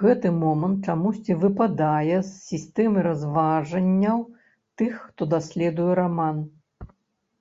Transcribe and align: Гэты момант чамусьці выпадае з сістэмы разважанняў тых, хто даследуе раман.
Гэты 0.00 0.32
момант 0.40 0.78
чамусьці 0.94 1.36
выпадае 1.44 2.18
з 2.28 2.34
сістэмы 2.50 3.08
разважанняў 3.08 4.18
тых, 4.78 4.92
хто 5.08 5.22
даследуе 5.36 5.92
раман. 6.06 6.48